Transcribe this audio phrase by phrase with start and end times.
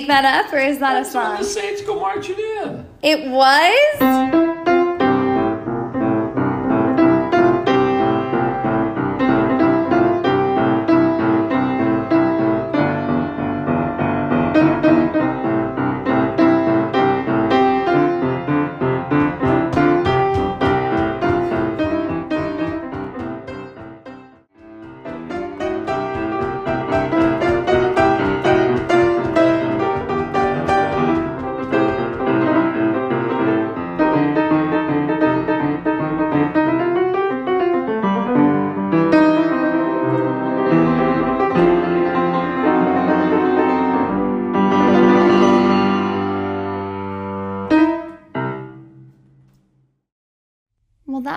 [0.00, 1.36] Make that up, or is that That's a song?
[1.36, 2.86] the Saints go marching in.
[3.02, 4.49] It was.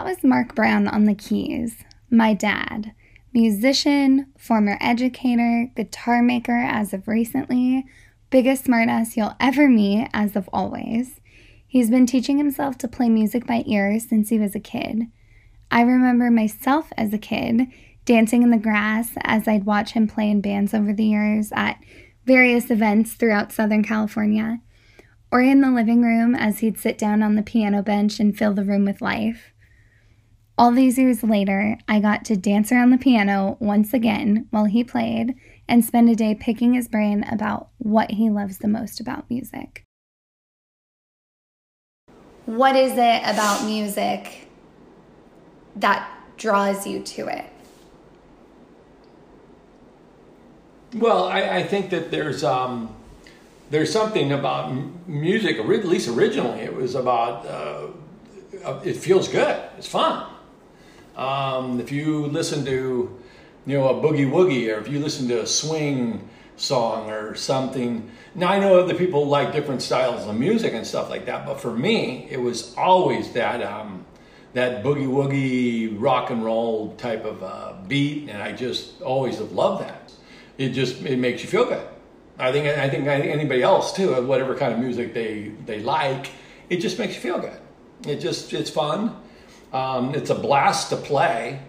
[0.03, 1.77] That was Mark Brown on the keys,
[2.09, 2.93] my dad.
[3.31, 7.85] Musician, former educator, guitar maker as of recently,
[8.29, 11.21] biggest smartass you'll ever meet as of always.
[11.65, 15.03] He's been teaching himself to play music by ear since he was a kid.
[15.71, 17.67] I remember myself as a kid
[18.03, 21.79] dancing in the grass as I'd watch him play in bands over the years at
[22.25, 24.59] various events throughout Southern California,
[25.31, 28.53] or in the living room as he'd sit down on the piano bench and fill
[28.53, 29.52] the room with life.
[30.55, 34.83] All these years later, I got to dance around the piano once again while he
[34.83, 35.33] played
[35.67, 39.83] and spend a day picking his brain about what he loves the most about music.
[42.45, 44.47] What is it about music
[45.75, 47.45] that draws you to it?
[50.93, 52.93] Well, I, I think that there's um,
[53.71, 54.71] there's something about
[55.07, 55.57] music.
[55.57, 57.87] At least originally, it was about uh,
[58.63, 59.59] uh, it feels good.
[59.79, 60.32] It's fun.
[61.15, 63.19] Um, if you listen to
[63.65, 68.09] you know a boogie woogie, or if you listen to a swing song or something.
[68.35, 71.59] Now I know other people like different styles of music and stuff like that, but
[71.59, 74.05] for me, it was always that um,
[74.53, 79.51] that boogie woogie rock and roll type of uh, beat, and I just always have
[79.51, 80.11] loved that.
[80.57, 81.87] It just it makes you feel good.
[82.37, 86.31] I think I think anybody else too, whatever kind of music they they like,
[86.69, 87.59] it just makes you feel good.
[88.07, 89.15] It just it's fun.
[89.73, 91.59] Um, it's a blast to play.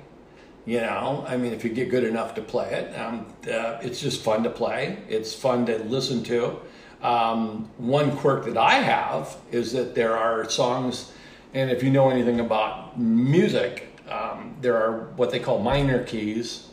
[0.67, 4.01] You know, I mean, if you get good enough to play it, um, uh, it's
[4.01, 4.99] just fun to play.
[5.09, 6.59] It's fun to listen to.
[7.03, 11.13] Um, one quirk that I have is that there are songs,
[11.53, 16.69] and if you know anything about music, um, there are what they call minor keys,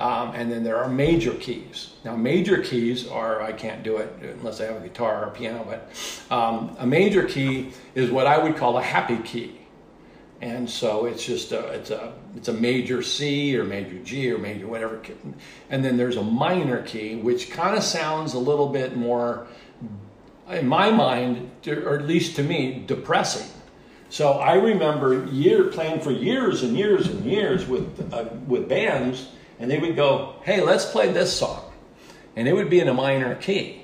[0.00, 1.90] um, and then there are major keys.
[2.04, 5.30] Now, major keys are, I can't do it unless I have a guitar or a
[5.30, 9.57] piano, but um, a major key is what I would call a happy key.
[10.40, 14.38] And so it's just a, it's a, it's a major C or major G or
[14.38, 15.02] major whatever.
[15.68, 19.48] And then there's a minor key, which kind of sounds a little bit more,
[20.48, 23.48] in my mind, or at least to me, depressing.
[24.10, 29.28] So I remember year playing for years and years and years with uh, with bands,
[29.58, 31.70] and they would go, "Hey, let's play this song,"
[32.34, 33.82] and it would be in a minor key,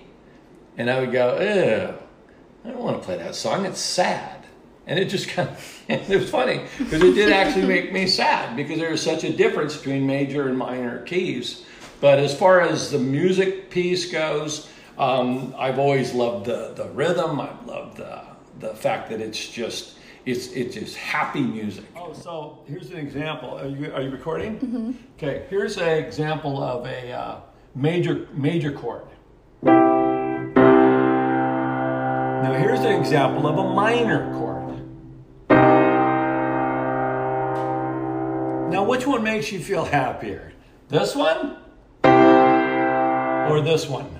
[0.78, 1.94] and I would go, "Ew,
[2.64, 3.66] I don't want to play that song.
[3.66, 4.33] It's sad."
[4.86, 8.56] And it just kind of, it was funny because it did actually make me sad
[8.56, 11.64] because there is such a difference between major and minor keys.
[12.00, 14.68] But as far as the music piece goes,
[14.98, 17.40] um, I've always loved the, the rhythm.
[17.40, 18.22] I've loved the,
[18.60, 19.96] the fact that it's just,
[20.26, 21.84] it's, it's just happy music.
[21.96, 23.58] Oh, so here's an example.
[23.58, 24.58] Are you, are you recording?
[24.58, 24.92] Mm-hmm.
[25.16, 27.40] Okay, here's an example of a uh,
[27.74, 29.06] major, major chord.
[32.44, 34.53] Now here's an example of a minor chord.
[38.74, 40.52] Now which one makes you feel happier?
[40.88, 41.58] This one?
[42.02, 44.18] Or this one?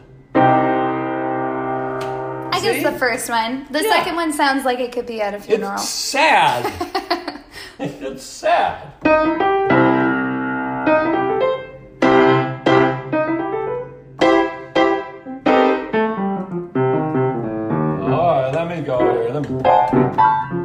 [2.53, 2.62] I See?
[2.65, 3.67] guess the first one.
[3.73, 3.91] The Yeah.
[3.91, 5.73] second one sounds like it could be at a funeral.
[5.73, 6.73] It's sad.
[7.81, 8.93] it's sad.
[18.06, 19.31] All right, let me go here.
[19.33, 20.64] Let me...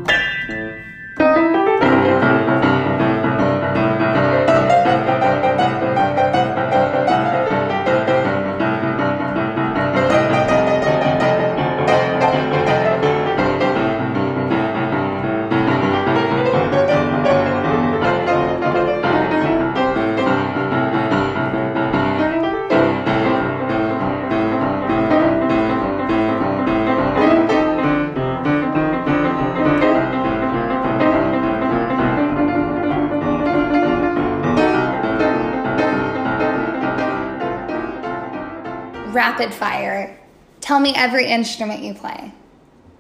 [39.10, 40.20] Rapid fire.
[40.62, 42.32] Tell me every instrument you play.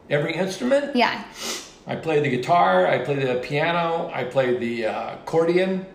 [0.09, 0.95] Every instrument?
[0.95, 1.23] Yeah.
[1.85, 5.85] I play the guitar, I play the piano, I play the uh, accordion.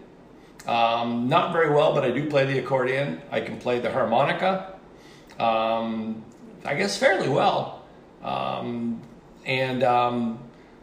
[0.67, 3.21] Um, not very well, but I do play the accordion.
[3.31, 4.75] I can play the harmonica.
[5.39, 6.25] Um,
[6.65, 7.85] I guess fairly well.
[8.23, 9.03] Um,
[9.45, 10.39] and um,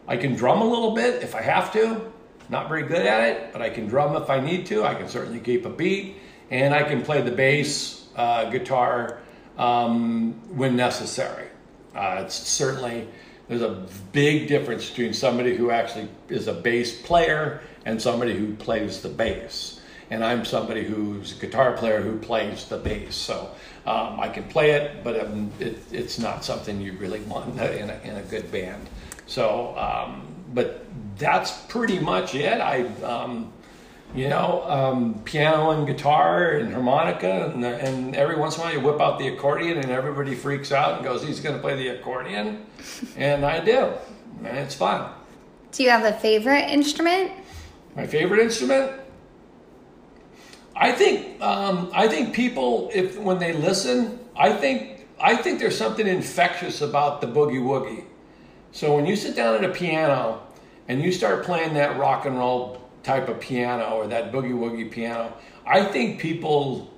[0.06, 2.12] I can drum a little bit if I have to.
[2.50, 4.84] Not very good at it, but I can drum if I need to.
[4.84, 6.16] I can certainly keep a beat.
[6.50, 9.21] And I can play the bass uh, guitar
[9.58, 11.48] um, when necessary.
[11.94, 13.06] Uh, it's certainly,
[13.48, 18.54] there's a big difference between somebody who actually is a bass player and somebody who
[18.54, 19.80] plays the bass.
[20.10, 23.14] And I'm somebody who's a guitar player who plays the bass.
[23.14, 23.50] So
[23.86, 27.90] um, I can play it, but um, it, it's not something you really want in
[27.90, 28.88] a, in a good band.
[29.26, 30.84] So, um, but
[31.18, 32.60] that's pretty much it.
[32.60, 33.52] I, um,
[34.14, 38.72] you know, um, piano and guitar and harmonica, and, and every once in a while
[38.74, 41.76] you whip out the accordion, and everybody freaks out and goes, "He's going to play
[41.76, 42.66] the accordion,"
[43.16, 43.92] and I do,
[44.44, 45.10] and it's fun.
[45.72, 47.32] Do you have a favorite instrument?
[47.96, 49.00] My favorite instrument?
[50.76, 55.76] I think um, I think people, if when they listen, I think I think there's
[55.76, 58.04] something infectious about the boogie woogie.
[58.72, 60.42] So when you sit down at a piano
[60.88, 64.90] and you start playing that rock and roll type of piano or that boogie woogie
[64.90, 65.32] piano,
[65.66, 66.90] I think people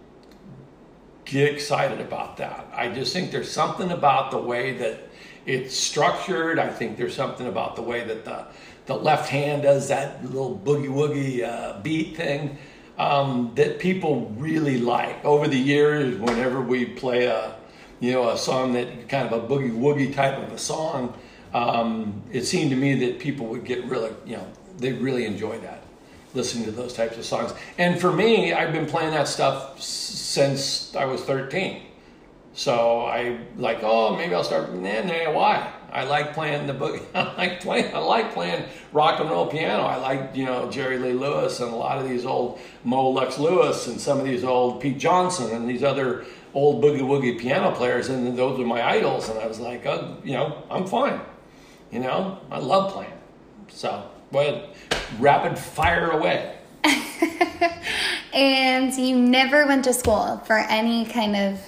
[1.24, 2.68] get excited about that.
[2.74, 5.08] I just think there's something about the way that
[5.46, 6.58] it's structured.
[6.58, 8.46] I think there's something about the way that the
[8.86, 12.58] the left hand does that little boogie woogie uh, beat thing
[12.98, 15.24] um, that people really like.
[15.24, 17.56] Over the years, whenever we play a
[18.00, 21.16] you know a song that kind of a boogie woogie type of a song,
[21.54, 24.46] um, it seemed to me that people would get really you know
[24.78, 25.83] they really enjoy that
[26.34, 27.54] listening to those types of songs.
[27.78, 31.82] And for me, I've been playing that stuff since I was 13.
[32.52, 34.72] So I like, oh, maybe I'll start.
[34.72, 35.72] Nah, nah, why?
[35.94, 37.02] I like playing the book.
[37.14, 37.94] I like playing.
[37.94, 39.82] I like playing rock and roll piano.
[39.82, 43.38] I like you know Jerry Lee Lewis and a lot of these old Meade Lux
[43.38, 47.72] Lewis and some of these old Pete Johnson and these other old boogie woogie piano
[47.72, 48.08] players.
[48.08, 49.28] And those are my idols.
[49.28, 51.20] And I was like, oh, you know, I'm fine.
[51.90, 53.12] You know, I love playing.
[53.68, 54.74] So, but
[55.20, 56.56] rapid fire away.
[58.34, 61.60] and you never went to school for any kind of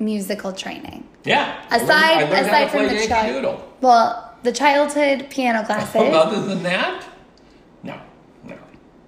[0.00, 1.08] musical training.
[1.24, 1.64] Yeah.
[1.70, 5.94] Aside aside from the child, well, the childhood piano classes.
[5.94, 7.06] Other than that,
[7.84, 8.00] no,
[8.44, 8.56] no,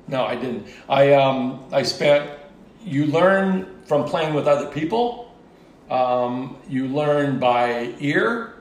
[0.07, 0.25] no.
[0.25, 0.69] I didn't.
[0.89, 2.31] I um I spent.
[2.85, 5.35] You learn from playing with other people.
[5.91, 8.54] Um, you learn by ear.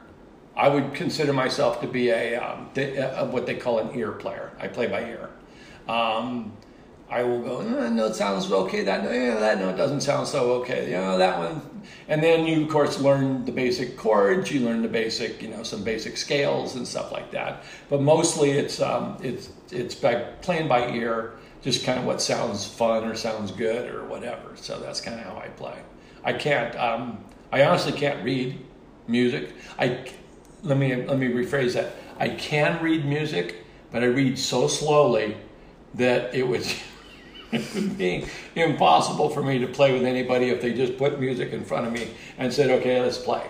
[0.56, 4.52] I would consider myself to be a, um, a, what they call an ear player.
[4.60, 5.30] I play by ear.
[5.88, 6.54] Um,
[7.10, 8.84] I will go, no, no, it sounds okay.
[8.84, 10.88] That, yeah, that note doesn't sound so okay.
[10.88, 11.62] You know, that one.
[12.08, 14.52] And then you, of course, learn the basic chords.
[14.52, 17.64] You learn the basic, you know, some basic scales and stuff like that.
[17.90, 22.66] But mostly, it's um, it's it's by playing by ear, just kind of what sounds
[22.66, 24.56] fun or sounds good or whatever.
[24.56, 25.78] So that's kind of how I play.
[26.24, 26.76] I can't.
[26.76, 28.60] Um, I honestly can't read
[29.08, 29.54] music.
[29.78, 30.10] I
[30.64, 31.94] let me let me rephrase that.
[32.20, 33.58] I can read music,
[33.92, 35.38] but I read so slowly
[35.96, 36.66] that it would,
[37.52, 41.52] it would be impossible for me to play with anybody if they just put music
[41.52, 43.46] in front of me and said, "Okay, let's play."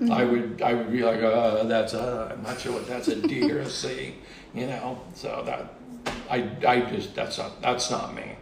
[0.00, 0.12] Mm-hmm.
[0.12, 3.16] I would I would be like, uh, "That's a I'm not sure what that's a
[3.16, 4.14] D or a C,"
[4.54, 5.00] you know.
[5.14, 5.74] So that
[6.30, 8.36] I I just that's not that's not me.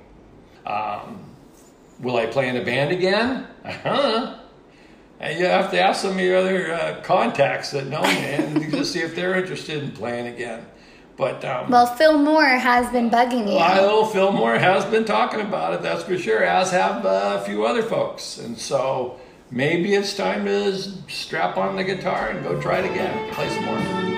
[0.67, 1.25] Um,
[2.01, 3.47] will I play in a band again?
[3.65, 4.39] Uh-huh.
[5.21, 8.71] And you have to ask some of your other uh, contacts that know me and
[8.71, 10.65] just see if they're interested in playing again.
[11.17, 13.57] But um, well, Phil Moore has been bugging you.
[13.57, 15.83] Well, Phil Moore has been talking about it.
[15.83, 16.45] That's for sure.
[16.45, 19.19] As have uh, a few other folks, and so
[19.51, 20.73] maybe it's time to
[21.09, 23.35] strap on the guitar and go try it again.
[23.35, 24.18] Play some more.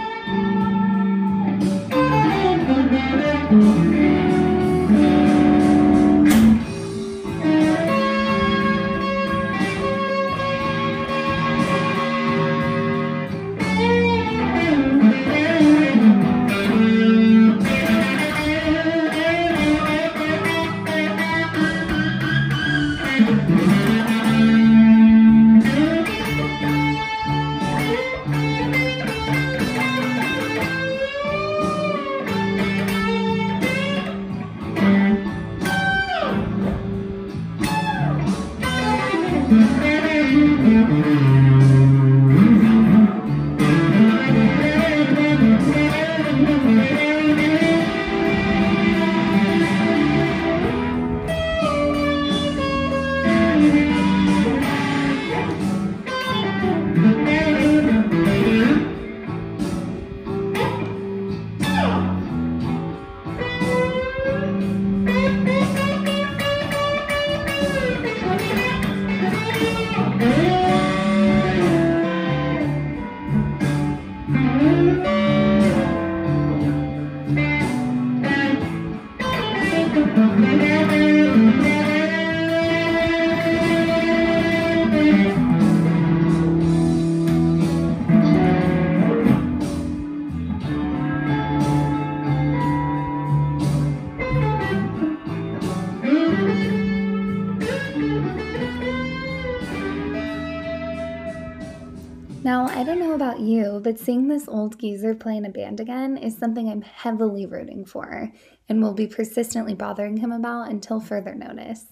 [103.90, 107.84] But seeing this old geezer play in a band again is something I'm heavily rooting
[107.84, 108.30] for
[108.68, 111.86] and will be persistently bothering him about until further notice.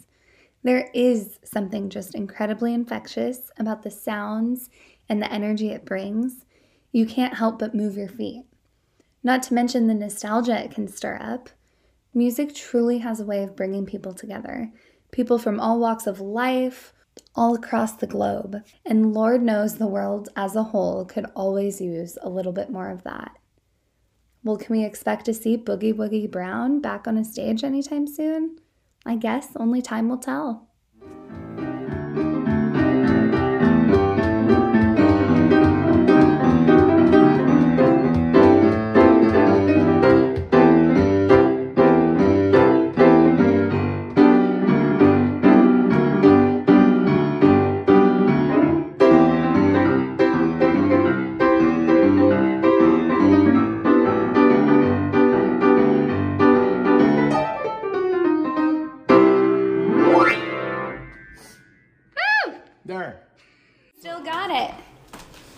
[0.62, 4.70] There is something just incredibly infectious about the sounds
[5.08, 6.44] and the energy it brings.
[6.92, 8.44] You can't help but move your feet.
[9.24, 11.50] Not to mention the nostalgia it can stir up.
[12.14, 14.70] Music truly has a way of bringing people together,
[15.10, 16.92] people from all walks of life,
[17.38, 18.64] all across the globe.
[18.84, 22.90] And Lord knows the world as a whole could always use a little bit more
[22.90, 23.38] of that.
[24.42, 28.58] Well, can we expect to see Boogie Woogie Brown back on a stage anytime soon?
[29.06, 30.68] I guess only time will tell.